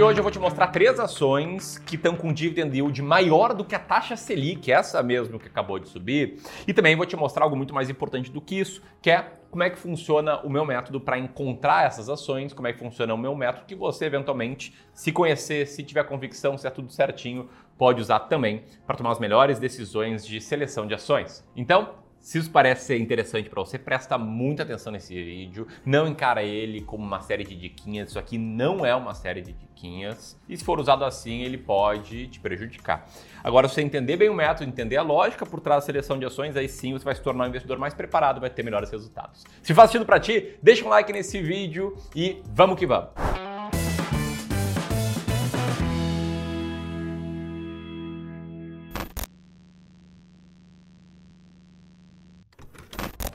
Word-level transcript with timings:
de 0.00 0.04
hoje 0.04 0.18
eu 0.18 0.22
vou 0.22 0.32
te 0.32 0.38
mostrar 0.38 0.68
três 0.68 0.98
ações 0.98 1.76
que 1.76 1.94
estão 1.94 2.16
com 2.16 2.32
dividend 2.32 2.74
yield 2.74 3.02
maior 3.02 3.52
do 3.52 3.62
que 3.62 3.74
a 3.74 3.78
taxa 3.78 4.16
Selic, 4.16 4.72
essa 4.72 5.02
mesmo 5.02 5.38
que 5.38 5.46
acabou 5.46 5.78
de 5.78 5.90
subir. 5.90 6.40
E 6.66 6.72
também 6.72 6.96
vou 6.96 7.04
te 7.04 7.14
mostrar 7.16 7.44
algo 7.44 7.54
muito 7.54 7.74
mais 7.74 7.90
importante 7.90 8.32
do 8.32 8.40
que 8.40 8.58
isso, 8.58 8.80
que 9.02 9.10
é 9.10 9.30
como 9.50 9.62
é 9.62 9.68
que 9.68 9.78
funciona 9.78 10.40
o 10.40 10.48
meu 10.48 10.64
método 10.64 11.02
para 11.02 11.18
encontrar 11.18 11.84
essas 11.84 12.08
ações, 12.08 12.54
como 12.54 12.66
é 12.66 12.72
que 12.72 12.78
funciona 12.78 13.12
o 13.12 13.18
meu 13.18 13.34
método 13.34 13.66
que 13.66 13.74
você 13.74 14.06
eventualmente, 14.06 14.74
se 14.94 15.12
conhecer, 15.12 15.66
se 15.66 15.82
tiver 15.82 16.04
convicção, 16.04 16.56
se 16.56 16.66
é 16.66 16.70
tudo 16.70 16.90
certinho, 16.90 17.50
pode 17.76 18.00
usar 18.00 18.20
também 18.20 18.64
para 18.86 18.96
tomar 18.96 19.10
as 19.10 19.18
melhores 19.18 19.58
decisões 19.58 20.26
de 20.26 20.40
seleção 20.40 20.86
de 20.86 20.94
ações. 20.94 21.46
Então, 21.54 21.96
se 22.20 22.38
isso 22.38 22.50
parece 22.50 22.86
ser 22.86 22.98
interessante 22.98 23.48
para 23.48 23.60
você, 23.62 23.78
presta 23.78 24.18
muita 24.18 24.62
atenção 24.62 24.92
nesse 24.92 25.14
vídeo. 25.14 25.66
Não 25.84 26.06
encara 26.06 26.42
ele 26.42 26.82
como 26.82 27.02
uma 27.02 27.20
série 27.20 27.44
de 27.44 27.56
diquinhas. 27.56 28.10
Isso 28.10 28.18
aqui 28.18 28.36
não 28.36 28.84
é 28.84 28.94
uma 28.94 29.14
série 29.14 29.40
de 29.40 29.52
diquinhas. 29.52 30.38
E 30.48 30.56
se 30.56 30.62
for 30.62 30.78
usado 30.78 31.04
assim, 31.04 31.42
ele 31.42 31.56
pode 31.56 32.28
te 32.28 32.38
prejudicar. 32.38 33.08
Agora, 33.42 33.68
se 33.68 33.74
você 33.74 33.82
entender 33.82 34.16
bem 34.16 34.28
o 34.28 34.34
método, 34.34 34.68
entender 34.68 34.98
a 34.98 35.02
lógica 35.02 35.46
por 35.46 35.60
trás 35.60 35.82
da 35.82 35.86
seleção 35.86 36.18
de 36.18 36.26
ações, 36.26 36.56
aí 36.56 36.68
sim 36.68 36.92
você 36.92 37.04
vai 37.04 37.14
se 37.14 37.22
tornar 37.22 37.44
um 37.44 37.48
investidor 37.48 37.78
mais 37.78 37.94
preparado, 37.94 38.40
vai 38.40 38.50
ter 38.50 38.62
melhores 38.62 38.90
resultados. 38.90 39.44
Se 39.62 39.72
faz 39.72 39.90
sentido 39.90 40.06
para 40.06 40.20
ti, 40.20 40.56
deixa 40.62 40.84
um 40.84 40.88
like 40.88 41.12
nesse 41.12 41.40
vídeo 41.40 41.96
e 42.14 42.42
vamos 42.44 42.78
que 42.78 42.86
vamos. 42.86 43.49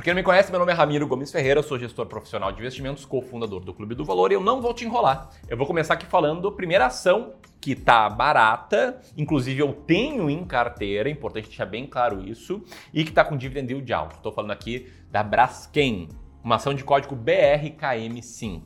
Quem 0.05 0.13
não 0.13 0.19
me 0.19 0.23
conhece, 0.23 0.51
meu 0.51 0.59
nome 0.59 0.71
é 0.71 0.75
Ramiro 0.75 1.07
Gomes 1.07 1.31
Ferreira, 1.31 1.63
sou 1.63 1.79
gestor 1.79 2.05
profissional 2.05 2.51
de 2.51 2.59
investimentos, 2.59 3.03
cofundador 3.05 3.61
do 3.61 3.73
Clube 3.73 3.95
do 3.95 4.05
Valor 4.05 4.31
e 4.31 4.35
eu 4.35 4.39
não 4.39 4.61
vou 4.61 4.71
te 4.71 4.85
enrolar. 4.85 5.31
Eu 5.49 5.57
vou 5.57 5.65
começar 5.65 5.95
aqui 5.95 6.05
falando 6.05 6.51
primeira 6.51 6.85
ação 6.85 7.33
que 7.59 7.73
tá 7.73 8.07
barata, 8.07 9.01
inclusive 9.17 9.59
eu 9.59 9.73
tenho 9.73 10.29
em 10.29 10.45
carteira, 10.45 11.09
é 11.09 11.11
importante 11.11 11.47
deixar 11.47 11.65
bem 11.65 11.87
claro 11.87 12.21
isso, 12.21 12.63
e 12.93 13.03
que 13.03 13.11
tá 13.11 13.25
com 13.25 13.35
dividend 13.35 13.73
yield 13.73 13.91
alto. 13.91 14.17
Estou 14.17 14.31
falando 14.31 14.51
aqui 14.51 14.87
da 15.09 15.23
Braskem, 15.23 16.07
uma 16.43 16.57
ação 16.57 16.75
de 16.75 16.83
código 16.83 17.15
BRKM5. 17.15 18.61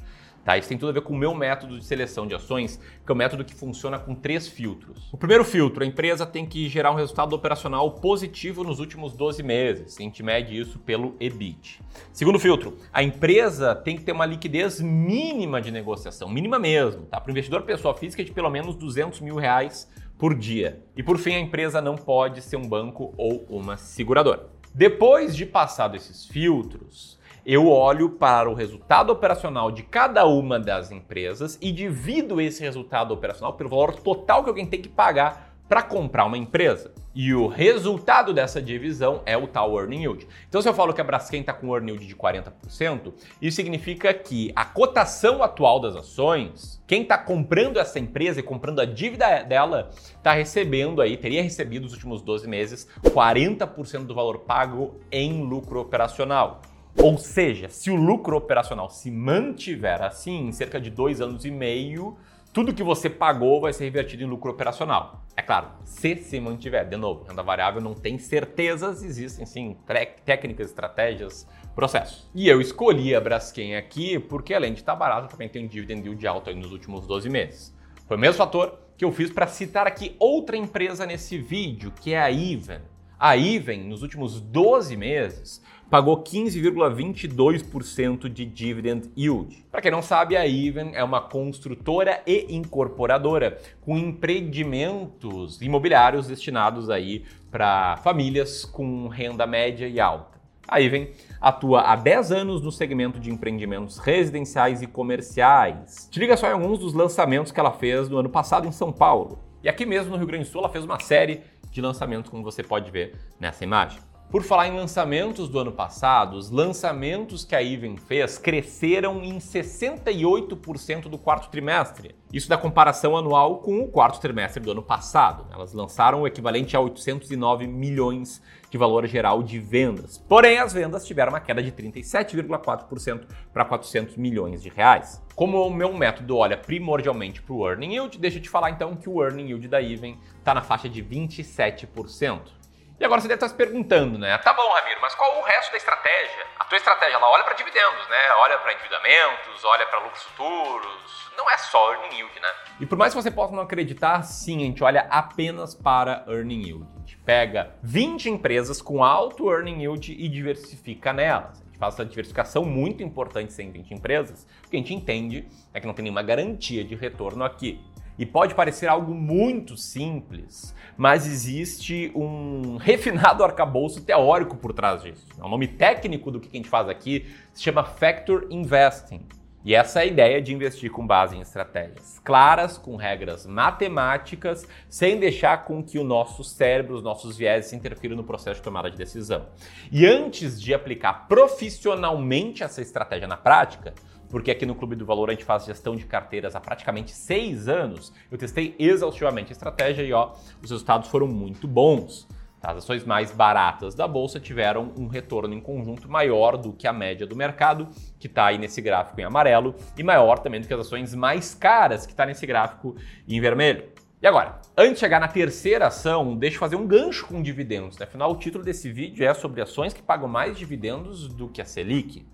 Tá? 0.45 0.55
Isso 0.59 0.69
tem 0.69 0.77
tudo 0.77 0.89
a 0.89 0.93
ver 0.93 1.01
com 1.01 1.11
o 1.11 1.17
meu 1.17 1.33
método 1.33 1.79
de 1.79 1.83
seleção 1.83 2.27
de 2.27 2.35
ações, 2.35 2.79
que 3.03 3.11
é 3.11 3.13
o 3.13 3.17
método 3.17 3.43
que 3.43 3.55
funciona 3.55 3.97
com 3.97 4.13
três 4.13 4.47
filtros. 4.47 5.09
O 5.11 5.17
primeiro 5.17 5.43
filtro, 5.43 5.83
a 5.83 5.87
empresa 5.87 6.23
tem 6.23 6.45
que 6.45 6.69
gerar 6.69 6.91
um 6.91 6.95
resultado 6.95 7.33
operacional 7.33 7.89
positivo 7.93 8.63
nos 8.63 8.79
últimos 8.79 9.13
12 9.13 9.41
meses. 9.41 9.97
A 9.99 10.03
gente 10.03 10.21
mede 10.21 10.55
isso 10.55 10.77
pelo 10.77 11.15
EBIT. 11.19 11.81
Segundo 12.13 12.37
filtro, 12.37 12.77
a 12.93 13.01
empresa 13.01 13.73
tem 13.73 13.97
que 13.97 14.03
ter 14.03 14.11
uma 14.11 14.25
liquidez 14.25 14.79
mínima 14.79 15.59
de 15.59 15.71
negociação, 15.71 16.29
mínima 16.29 16.59
mesmo. 16.59 17.07
Tá? 17.07 17.19
Para 17.19 17.29
o 17.29 17.31
investidor 17.31 17.63
pessoa 17.63 17.95
física 17.95 18.23
de 18.23 18.31
pelo 18.31 18.51
menos 18.51 18.75
200 18.75 19.21
mil 19.21 19.37
reais 19.37 19.91
por 20.15 20.35
dia. 20.35 20.79
E 20.95 21.01
por 21.01 21.17
fim, 21.17 21.33
a 21.33 21.39
empresa 21.39 21.81
não 21.81 21.95
pode 21.95 22.41
ser 22.43 22.57
um 22.57 22.67
banco 22.67 23.15
ou 23.17 23.47
uma 23.49 23.77
seguradora. 23.77 24.47
Depois 24.73 25.35
de 25.35 25.45
passado 25.45 25.95
esses 25.95 26.27
filtros, 26.27 27.17
eu 27.45 27.69
olho 27.69 28.09
para 28.09 28.49
o 28.49 28.55
resultado 28.55 29.11
operacional 29.11 29.71
de 29.71 29.83
cada 29.83 30.25
uma 30.25 30.59
das 30.59 30.91
empresas 30.91 31.59
e 31.61 31.71
divido 31.71 32.41
esse 32.41 32.63
resultado 32.63 33.13
operacional 33.13 33.53
pelo 33.53 33.69
valor 33.69 33.93
total 33.93 34.43
que 34.43 34.49
alguém 34.49 34.65
tem 34.65 34.81
que 34.81 34.89
pagar 34.89 35.53
para 35.69 35.81
comprar 35.81 36.25
uma 36.25 36.37
empresa. 36.37 36.91
E 37.13 37.33
o 37.33 37.47
resultado 37.47 38.33
dessa 38.33 38.61
divisão 38.61 39.21
é 39.25 39.37
o 39.37 39.47
tal 39.47 39.77
earning 39.79 40.01
yield. 40.01 40.27
Então, 40.47 40.61
se 40.61 40.67
eu 40.67 40.73
falo 40.73 40.93
que 40.93 41.01
a 41.01 41.03
Braskem 41.03 41.41
está 41.41 41.53
com 41.53 41.67
um 41.67 41.73
earning 41.73 41.93
yield 41.93 42.07
de 42.07 42.15
40%, 42.15 43.13
isso 43.41 43.55
significa 43.55 44.13
que 44.13 44.51
a 44.55 44.65
cotação 44.65 45.41
atual 45.41 45.79
das 45.79 45.95
ações, 45.95 46.83
quem 46.85 47.03
está 47.03 47.17
comprando 47.17 47.77
essa 47.77 47.99
empresa 47.99 48.39
e 48.39 48.43
comprando 48.43 48.79
a 48.79 48.85
dívida 48.85 49.43
dela, 49.43 49.89
está 49.93 50.33
recebendo 50.33 51.01
aí, 51.01 51.15
teria 51.17 51.41
recebido 51.41 51.83
nos 51.83 51.93
últimos 51.93 52.21
12 52.21 52.47
meses, 52.47 52.87
40% 53.03 54.05
do 54.05 54.13
valor 54.13 54.39
pago 54.39 54.99
em 55.11 55.41
lucro 55.43 55.79
operacional. 55.79 56.61
Ou 56.97 57.17
seja, 57.17 57.69
se 57.69 57.91
o 57.91 57.95
lucro 57.95 58.37
operacional 58.37 58.89
se 58.89 59.11
mantiver 59.11 60.01
assim, 60.01 60.47
em 60.47 60.51
cerca 60.51 60.79
de 60.79 60.89
dois 60.89 61.21
anos 61.21 61.45
e 61.45 61.51
meio, 61.51 62.17
tudo 62.53 62.73
que 62.73 62.81
você 62.81 63.09
pagou 63.09 63.59
vai 63.59 63.73
ser 63.73 63.83
revertido 63.83 64.23
em 64.23 64.27
lucro 64.27 64.49
operacional. 64.49 65.21
É 65.35 65.41
claro, 65.41 65.67
se 65.83 66.15
se 66.15 66.39
mantiver. 66.39 66.87
De 66.87 66.95
novo, 66.95 67.25
renda 67.25 67.43
variável 67.43 67.81
não 67.81 67.93
tem 67.93 68.17
certezas, 68.17 69.03
existem 69.03 69.45
sim 69.45 69.77
técnicas, 70.23 70.69
estratégias, 70.69 71.45
processos. 71.75 72.29
E 72.33 72.47
eu 72.47 72.61
escolhi 72.61 73.13
a 73.13 73.19
Braskem 73.19 73.75
aqui 73.75 74.17
porque, 74.17 74.53
além 74.53 74.71
de 74.73 74.79
estar 74.79 74.95
barato, 74.95 75.27
também 75.27 75.49
tem 75.49 75.65
um 75.65 75.67
dividend 75.67 76.07
yield 76.07 76.25
alto 76.25 76.55
nos 76.55 76.71
últimos 76.71 77.05
12 77.05 77.29
meses. 77.29 77.75
Foi 78.07 78.15
o 78.15 78.19
mesmo 78.19 78.37
fator 78.37 78.79
que 78.97 79.03
eu 79.03 79.11
fiz 79.11 79.29
para 79.29 79.47
citar 79.47 79.85
aqui 79.85 80.15
outra 80.17 80.55
empresa 80.55 81.05
nesse 81.05 81.37
vídeo, 81.37 81.91
que 81.91 82.13
é 82.13 82.21
a 82.21 82.31
Even. 82.31 82.79
A 83.17 83.37
Even, 83.37 83.85
nos 83.85 84.01
últimos 84.01 84.41
12 84.41 84.97
meses, 84.97 85.63
pagou 85.89 86.21
15,22% 86.21 88.27
de 88.27 88.45
dividend 88.45 89.09
yield. 89.17 89.65
Para 89.71 89.81
quem 89.81 89.89
não 89.89 90.01
sabe, 90.01 90.35
a 90.35 90.45
Even 90.45 90.91
é 90.93 91.01
uma 91.01 91.21
construtora 91.21 92.21
e 92.27 92.53
incorporadora 92.53 93.57
com 93.81 93.97
empreendimentos 93.97 95.61
imobiliários 95.61 96.27
destinados 96.27 96.89
aí 96.89 97.23
para 97.49 97.95
famílias 97.97 98.65
com 98.65 99.07
renda 99.07 99.47
média 99.47 99.87
e 99.87 99.97
alta. 99.97 100.35
A 100.67 100.81
Even 100.81 101.11
atua 101.39 101.83
há 101.83 101.95
10 101.95 102.33
anos 102.33 102.61
no 102.61 102.71
segmento 102.71 103.19
de 103.19 103.31
empreendimentos 103.31 103.97
residenciais 103.97 104.81
e 104.81 104.87
comerciais. 104.87 106.09
Te 106.11 106.19
liga 106.19 106.35
só 106.35 106.47
em 106.47 106.53
alguns 106.53 106.79
dos 106.79 106.93
lançamentos 106.93 107.53
que 107.53 107.59
ela 107.59 107.71
fez 107.71 108.09
no 108.09 108.17
ano 108.17 108.29
passado 108.29 108.67
em 108.67 108.71
São 108.71 108.91
Paulo. 108.91 109.45
E 109.65 109.69
aqui 109.69 109.83
mesmo 109.83 110.11
no 110.11 110.17
Rio 110.17 110.27
Grande 110.27 110.43
do 110.43 110.51
Sul 110.51 110.61
ela 110.61 110.69
fez 110.69 110.85
uma 110.85 110.99
série 110.99 111.41
de 111.75 111.81
lançamentos, 111.81 112.31
como 112.31 112.41
você 112.41 112.63
pode 112.63 112.89
ver 112.89 113.13
nessa 113.37 113.65
imagem. 113.65 113.99
Por 114.29 114.43
falar 114.43 114.67
em 114.67 114.75
lançamentos 114.75 115.47
do 115.47 115.59
ano 115.59 115.71
passado, 115.71 116.35
os 116.35 116.49
lançamentos 116.49 117.45
que 117.45 117.55
a 117.55 117.63
Even 117.63 117.95
fez 117.95 118.37
cresceram 118.37 119.23
em 119.23 119.37
68% 119.37 121.03
do 121.03 121.17
quarto 121.17 121.49
trimestre. 121.49 122.15
Isso 122.33 122.49
da 122.49 122.57
comparação 122.57 123.15
anual 123.15 123.59
com 123.59 123.79
o 123.79 123.87
quarto 123.87 124.19
trimestre 124.19 124.61
do 124.61 124.71
ano 124.71 124.81
passado. 124.81 125.45
Elas 125.53 125.73
lançaram 125.73 126.21
o 126.21 126.27
equivalente 126.27 126.75
a 126.75 126.81
809 126.81 127.67
milhões 127.67 128.41
de 128.69 128.77
valor 128.77 129.07
geral 129.07 129.41
de 129.41 129.59
vendas. 129.59 130.17
Porém, 130.17 130.57
as 130.57 130.73
vendas 130.73 131.05
tiveram 131.05 131.31
uma 131.31 131.39
queda 131.39 131.63
de 131.63 131.71
37,4% 131.71 133.25
para 133.53 133.63
400 133.63 134.17
milhões 134.17 134.61
de 134.61 134.69
reais. 134.69 135.23
Como 135.33 135.65
o 135.65 135.73
meu 135.73 135.93
método 135.93 136.35
olha 136.35 136.57
primordialmente 136.57 137.41
para 137.41 137.53
o 137.53 137.65
earning 137.65 137.93
yield, 137.93 138.17
deixa 138.17 138.39
eu 138.39 138.41
te 138.41 138.49
falar 138.49 138.71
então 138.71 138.97
que 138.97 139.07
o 139.07 139.23
earning 139.23 139.45
yield 139.49 139.67
da 139.67 139.81
Even 139.81 140.17
está 140.39 140.53
na 140.53 140.61
faixa 140.61 140.89
de 140.89 141.01
27%. 141.01 142.64
E 142.97 143.03
agora 143.03 143.19
você 143.19 143.27
deve 143.27 143.35
estar 143.37 143.49
se 143.49 143.55
perguntando, 143.55 144.17
né? 144.17 144.37
Tá 144.37 144.53
bom, 144.53 144.73
Ramiro, 144.73 145.01
mas 145.01 145.13
qual 145.15 145.39
o 145.39 145.43
resto 145.43 145.71
da 145.71 145.77
estratégia? 145.77 146.45
A 146.57 146.63
tua 146.63 146.77
estratégia, 146.77 147.15
ela 147.15 147.29
olha 147.29 147.43
para 147.43 147.53
dividendos, 147.53 148.07
né? 148.07 148.31
Olha 148.37 148.57
para 148.57 148.71
endividamentos, 148.71 149.65
olha 149.65 149.85
para 149.85 149.99
lucros 149.99 150.23
futuros. 150.23 151.31
Não 151.37 151.49
é 151.51 151.57
só 151.57 151.91
earning 151.93 152.15
yield, 152.15 152.39
né? 152.39 152.47
E 152.79 152.85
por 152.85 152.97
mais 152.97 153.13
que 153.13 153.21
você 153.21 153.29
possa 153.29 153.53
não 153.53 153.63
acreditar, 153.63 154.23
sim, 154.23 154.63
a 154.63 154.65
gente 154.65 154.81
olha 154.81 155.07
apenas 155.09 155.75
para 155.75 156.23
earning 156.25 156.61
yield. 156.61 156.87
A 156.95 156.99
gente 156.99 157.17
pega 157.17 157.75
20 157.83 158.29
empresas 158.29 158.81
com 158.81 159.03
alto 159.03 159.51
earning 159.51 159.81
yield 159.81 160.13
e 160.13 160.29
diversifica 160.29 161.11
nelas. 161.11 161.61
Faz 161.77 161.95
essa 161.95 162.05
diversificação 162.05 162.63
muito 162.63 163.03
importante 163.03 163.51
sem 163.51 163.69
20 163.69 163.93
empresas, 163.93 164.47
porque 164.61 164.77
a 164.77 164.79
gente 164.79 164.93
entende 164.93 165.45
é 165.73 165.81
que 165.81 165.85
não 165.85 165.93
tem 165.93 166.03
nenhuma 166.03 166.23
garantia 166.23 166.83
de 166.85 166.95
retorno 166.95 167.43
aqui. 167.43 167.83
E 168.17 168.25
pode 168.25 168.55
parecer 168.55 168.87
algo 168.87 169.13
muito 169.13 169.75
simples, 169.75 170.73
mas 170.95 171.27
existe 171.27 172.11
um 172.15 172.77
refinado 172.77 173.43
arcabouço 173.43 174.01
teórico 174.01 174.55
por 174.55 174.71
trás 174.71 175.03
disso. 175.03 175.27
O 175.37 175.49
nome 175.49 175.67
técnico 175.67 176.31
do 176.31 176.39
que 176.39 176.47
a 176.47 176.55
gente 176.55 176.69
faz 176.69 176.87
aqui 176.87 177.25
se 177.53 177.63
chama 177.63 177.83
Factor 177.83 178.47
Investing. 178.49 179.25
E 179.65 179.73
essa 179.73 179.99
é 179.99 180.03
a 180.03 180.05
ideia 180.05 180.39
de 180.39 180.53
investir 180.53 180.91
com 180.91 181.07
base 181.07 181.35
em 181.35 181.41
estratégias 181.41 182.21
claras, 182.23 182.77
com 182.77 182.95
regras 182.95 183.47
matemáticas, 183.47 184.67
sem 184.87 185.19
deixar 185.19 185.65
com 185.65 185.83
que 185.83 185.97
o 185.97 186.03
nosso 186.03 186.43
cérebro, 186.43 186.93
os 186.93 187.01
nossos 187.01 187.35
viés 187.35 187.65
se 187.65 187.75
interfiram 187.75 188.15
no 188.15 188.23
processo 188.23 188.57
de 188.57 188.63
tomada 188.63 188.91
de 188.91 188.95
decisão. 188.95 189.47
E 189.91 190.05
antes 190.05 190.61
de 190.61 190.71
aplicar 190.71 191.27
profissionalmente 191.27 192.63
essa 192.63 192.79
estratégia 192.79 193.27
na 193.27 193.37
prática, 193.37 193.95
porque 194.29 194.51
aqui 194.51 194.65
no 194.65 194.75
Clube 194.75 194.95
do 194.95 195.05
Valor 195.05 195.29
a 195.29 195.33
gente 195.33 195.45
faz 195.45 195.65
gestão 195.65 195.95
de 195.95 196.05
carteiras 196.05 196.55
há 196.55 196.59
praticamente 196.59 197.11
seis 197.11 197.67
anos. 197.67 198.13
Eu 198.31 198.37
testei 198.37 198.75
exaustivamente 198.77 199.51
a 199.51 199.53
estratégia 199.53 200.03
e 200.03 200.13
ó, 200.13 200.33
os 200.61 200.69
resultados 200.69 201.09
foram 201.09 201.27
muito 201.27 201.67
bons. 201.67 202.27
Tá? 202.59 202.71
As 202.71 202.77
ações 202.77 203.05
mais 203.05 203.31
baratas 203.31 203.93
da 203.93 204.07
bolsa 204.07 204.39
tiveram 204.39 204.91
um 204.97 205.07
retorno 205.07 205.53
em 205.53 205.61
conjunto 205.61 206.09
maior 206.09 206.57
do 206.57 206.73
que 206.73 206.87
a 206.87 206.93
média 206.93 207.27
do 207.27 207.35
mercado, 207.35 207.87
que 208.19 208.27
está 208.27 208.47
aí 208.47 208.57
nesse 208.57 208.81
gráfico 208.81 209.21
em 209.21 209.23
amarelo, 209.23 209.75
e 209.97 210.03
maior 210.03 210.39
também 210.39 210.59
do 210.59 210.67
que 210.67 210.73
as 210.73 210.79
ações 210.79 211.13
mais 211.13 211.53
caras, 211.53 212.05
que 212.05 212.13
está 212.13 212.25
nesse 212.25 212.45
gráfico 212.45 212.95
em 213.27 213.39
vermelho. 213.39 213.85
E 214.21 214.27
agora, 214.27 214.59
antes 214.75 214.95
de 214.95 214.99
chegar 215.01 215.19
na 215.19 215.27
terceira 215.27 215.87
ação, 215.87 216.35
deixa 216.35 216.55
eu 216.55 216.59
fazer 216.59 216.75
um 216.75 216.87
gancho 216.87 217.27
com 217.27 217.43
dividendos. 217.43 217.97
Né? 217.99 218.05
Afinal, 218.05 218.31
o 218.31 218.35
título 218.37 218.63
desse 218.63 218.91
vídeo 218.91 219.23
é 219.23 219.33
sobre 219.35 219.61
ações 219.61 219.93
que 219.93 220.01
pagam 220.01 220.27
mais 220.27 220.57
dividendos 220.57 221.27
do 221.27 221.47
que 221.47 221.61
a 221.61 221.65
Selic. 221.65 222.25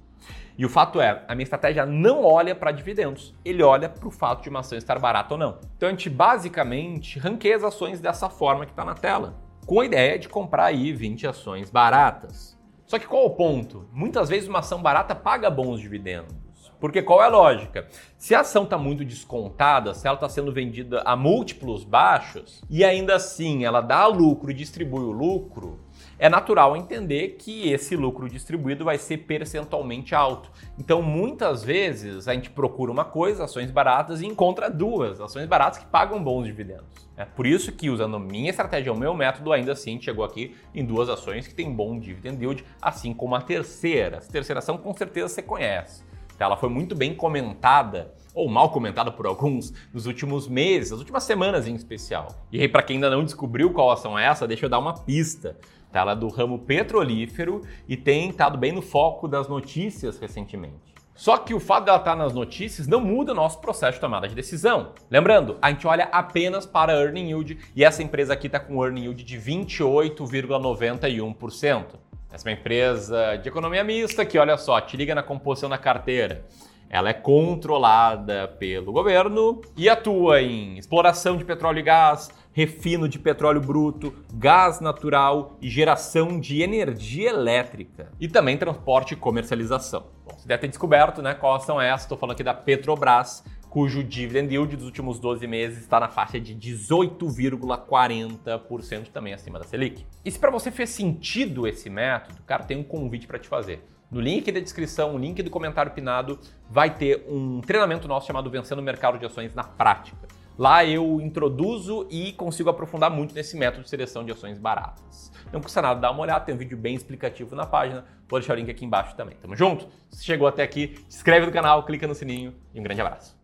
E 0.58 0.66
o 0.66 0.70
fato 0.70 1.00
é, 1.00 1.24
a 1.28 1.34
minha 1.34 1.44
estratégia 1.44 1.86
não 1.86 2.24
olha 2.24 2.54
para 2.54 2.72
dividendos, 2.72 3.34
ele 3.44 3.64
olha 3.64 3.90
para 3.90 4.08
o 4.08 4.12
fato 4.12 4.44
de 4.44 4.50
uma 4.50 4.60
ação 4.60 4.78
estar 4.78 5.00
barata 5.00 5.34
ou 5.34 5.40
não. 5.40 5.60
Então 5.76 5.88
a 5.88 5.92
gente 5.92 6.10
basicamente 6.10 7.20
ranqueia 7.20 7.56
as 7.56 7.64
ações 7.64 8.00
dessa 8.00 8.30
forma 8.30 8.66
que 8.66 8.72
está 8.72 8.86
na 8.86 8.94
tela, 8.94 9.36
com 9.66 9.80
a 9.80 9.86
ideia 9.86 10.20
de 10.20 10.30
comprar 10.30 10.66
aí 10.66 10.92
20 10.92 11.28
ações 11.28 11.70
baratas. 11.70 12.60
Só 12.86 13.00
que 13.00 13.08
qual 13.08 13.26
o 13.26 13.30
ponto? 13.30 13.88
Muitas 13.94 14.28
vezes 14.28 14.50
uma 14.50 14.60
ação 14.60 14.82
barata 14.82 15.16
paga 15.16 15.50
bons 15.50 15.80
dividendos. 15.80 16.42
Porque 16.82 17.04
qual 17.04 17.22
é 17.22 17.26
a 17.26 17.30
lógica? 17.30 17.88
Se 18.18 18.34
a 18.34 18.40
ação 18.40 18.64
está 18.64 18.76
muito 18.76 19.06
descontada, 19.06 19.94
se 19.94 20.08
ela 20.08 20.16
está 20.16 20.28
sendo 20.28 20.52
vendida 20.52 21.04
a 21.06 21.16
múltiplos 21.16 21.84
baixos 21.84 22.64
e 22.68 22.84
ainda 22.84 23.16
assim 23.16 23.64
ela 23.64 23.82
dá 23.82 24.08
lucro 24.08 24.50
e 24.50 24.54
distribui 24.56 25.04
o 25.04 25.12
lucro, 25.12 25.80
é 26.22 26.30
natural 26.30 26.78
entender 26.78 27.30
que 27.40 27.72
esse 27.72 27.96
lucro 27.96 28.30
distribuído 28.30 28.86
vai 28.86 29.00
ser 29.00 29.18
percentualmente 29.18 30.14
alto. 30.14 30.52
Então, 30.78 31.02
muitas 31.02 31.64
vezes 31.64 32.28
a 32.28 32.34
gente 32.36 32.52
procura 32.52 32.92
uma 32.92 33.04
coisa, 33.04 33.46
ações 33.46 33.72
baratas, 33.72 34.22
e 34.22 34.28
encontra 34.28 34.70
duas, 34.70 35.20
ações 35.20 35.48
baratas 35.48 35.80
que 35.80 35.88
pagam 35.88 36.24
bons 36.24 36.46
dividendos. 36.46 37.10
É 37.18 37.26
por 37.26 37.48
isso 37.48 37.72
que, 37.72 37.90
usando 37.90 38.20
minha 38.20 38.52
estratégia, 38.52 38.94
o 38.94 38.96
meu 38.96 39.16
método, 39.16 39.52
ainda 39.52 39.72
assim 39.72 40.00
chegou 40.00 40.24
aqui 40.24 40.56
em 40.76 40.86
duas 40.86 41.10
ações 41.10 41.48
que 41.48 41.56
têm 41.56 41.74
bom 41.74 41.98
dividend 41.98 42.40
yield, 42.40 42.64
assim 42.80 43.16
como 43.16 43.34
a 43.34 43.42
terceira. 43.42 44.20
A 44.20 44.22
terceira 44.22 44.60
ação 44.60 44.78
com 44.78 44.94
certeza 44.94 45.28
você 45.28 45.42
conhece. 45.42 46.04
Ela 46.40 46.58
foi 46.58 46.70
muito 46.70 46.96
bem 46.96 47.16
comentada, 47.16 48.14
ou 48.34 48.50
mal 48.50 48.72
comentada 48.72 49.12
por 49.12 49.28
alguns, 49.28 49.74
nos 49.94 50.06
últimos 50.06 50.48
meses, 50.48 50.92
nas 50.92 51.00
últimas 51.00 51.24
semanas 51.24 51.68
em 51.68 51.76
especial. 51.76 52.28
E 52.52 52.60
aí, 52.62 52.68
para 52.68 52.82
quem 52.84 52.98
ainda 52.98 53.10
não 53.10 53.24
descobriu 53.24 53.72
qual 53.72 53.92
ação 53.92 54.18
é 54.18 54.26
essa, 54.26 54.48
deixa 54.48 54.66
eu 54.66 54.70
dar 54.70 54.80
uma 54.80 54.94
pista. 54.94 55.58
Ela 55.94 56.14
é 56.14 56.16
do 56.16 56.28
ramo 56.28 56.58
petrolífero 56.60 57.62
e 57.88 57.96
tem 57.98 58.30
estado 58.30 58.58
bem 58.58 58.72
no 58.72 58.82
foco 58.82 59.28
das 59.28 59.48
notícias 59.48 60.18
recentemente. 60.20 60.92
Só 61.14 61.38
que 61.38 61.54
o 61.54 61.60
fato 61.60 61.86
dela 61.86 62.00
estar 62.00 62.16
nas 62.16 62.34
notícias 62.34 62.88
não 62.88 63.00
muda 63.00 63.32
o 63.32 63.36
nosso 63.36 63.62
processo 63.62 63.94
de 63.94 64.02
tomada 64.02 64.28
de 64.28 64.34
decisão. 64.34 64.94
Lembrando, 65.10 65.58
a 65.62 65.70
gente 65.70 65.86
olha 65.86 66.06
apenas 66.06 66.66
para 66.66 66.94
earning 66.94 67.28
yield 67.28 67.60
e 67.76 67.84
essa 67.84 68.02
empresa 68.02 68.34
aqui 68.34 68.48
está 68.48 68.60
com 68.60 68.84
earning 68.84 69.02
yield 69.02 69.24
de 69.24 69.38
28,91%. 69.38 72.00
Essa 72.32 72.50
é 72.50 72.54
uma 72.54 72.58
empresa 72.58 73.36
de 73.36 73.50
economia 73.50 73.84
mista 73.84 74.26
que, 74.26 74.40
olha 74.40 74.58
só, 74.58 74.80
te 74.80 74.96
liga 74.96 75.14
na 75.14 75.22
composição 75.22 75.70
da 75.70 75.78
carteira. 75.78 76.46
Ela 76.94 77.12
é 77.12 77.14
controlada 77.14 78.50
pelo 78.60 78.92
governo 78.92 79.62
e 79.78 79.88
atua 79.88 80.42
em 80.42 80.78
exploração 80.78 81.38
de 81.38 81.46
petróleo 81.46 81.80
e 81.80 81.84
gás, 81.84 82.30
refino 82.52 83.08
de 83.08 83.18
petróleo 83.18 83.62
bruto, 83.62 84.14
gás 84.34 84.82
natural 84.82 85.58
e 85.62 85.70
geração 85.70 86.38
de 86.38 86.62
energia 86.62 87.30
elétrica. 87.30 88.12
E 88.20 88.28
também 88.28 88.58
transporte 88.58 89.14
e 89.14 89.16
comercialização. 89.16 90.08
Bom, 90.26 90.38
você 90.38 90.46
deve 90.46 90.64
ter 90.64 90.68
descoberto 90.68 91.22
né, 91.22 91.34
qual 91.34 91.56
ação 91.56 91.80
é 91.80 91.88
essa. 91.88 92.04
Estou 92.04 92.18
falando 92.18 92.34
aqui 92.34 92.44
da 92.44 92.54
Petrobras, 92.54 93.42
cujo 93.70 94.04
dividend 94.04 94.54
yield 94.54 94.76
dos 94.76 94.86
últimos 94.86 95.18
12 95.18 95.48
meses 95.48 95.80
está 95.80 95.98
na 95.98 96.10
faixa 96.10 96.42
de 96.42 96.54
18,40%, 96.54 99.08
também 99.14 99.34
acima 99.34 99.58
da 99.58 99.64
Selic. 99.64 100.06
E 100.26 100.32
se 100.32 100.38
para 100.38 100.52
você 100.52 100.70
fez 100.70 100.90
sentido 100.90 101.66
esse 101.66 101.90
método, 101.90 102.42
cara, 102.46 102.66
tem 102.66 102.76
um 102.76 102.84
convite 102.84 103.28
para 103.28 103.40
te 103.40 103.48
fazer. 103.48 103.82
No 104.12 104.20
link 104.20 104.52
da 104.52 104.60
descrição, 104.60 105.14
no 105.14 105.18
link 105.18 105.42
do 105.42 105.50
comentário 105.50 105.94
pinado, 105.94 106.38
vai 106.70 106.94
ter 106.94 107.26
um 107.30 107.62
treinamento 107.62 108.10
nosso 108.10 108.28
chamado 108.28 108.50
Vencendo 108.50 108.80
o 108.80 108.82
Mercado 108.82 109.18
de 109.18 109.26
Ações 109.26 109.56
na 109.56 109.64
Prática. 109.64 110.28
Lá 110.58 110.84
eu 110.84 111.22
introduzo 111.22 112.06
e 112.12 112.34
consigo 112.34 112.70
aprofundar 112.70 113.10
muito 113.10 113.34
nesse 113.34 113.56
método 113.56 113.84
de 113.84 113.90
seleção 113.90 114.26
de 114.26 114.34
ações 114.34 114.60
baratas. 114.60 115.32
Não 115.54 115.62
custa 115.62 115.82
nada 115.82 115.98
dar 115.98 116.12
uma 116.12 116.24
olhada, 116.24 116.44
tem 116.44 116.54
um 116.54 116.58
vídeo 116.58 116.78
bem 116.78 116.94
explicativo 116.94 117.56
na 117.56 117.66
página. 117.66 118.04
Vou 118.28 118.38
deixar 118.38 118.52
o 118.54 118.58
link 118.58 118.70
aqui 118.70 118.84
embaixo 118.84 119.16
também. 119.16 119.38
Tamo 119.42 119.56
junto? 119.56 119.88
Se 120.10 120.26
chegou 120.26 120.46
até 120.46 120.62
aqui, 120.62 120.94
se 121.08 121.16
inscreve 121.16 121.46
no 121.46 121.52
canal, 121.54 121.86
clica 121.86 122.06
no 122.06 122.14
sininho 122.14 122.54
e 122.74 122.82
um 122.82 122.84
grande 122.84 123.00
abraço. 123.00 123.41